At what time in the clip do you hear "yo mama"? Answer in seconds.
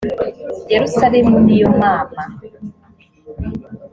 1.61-2.23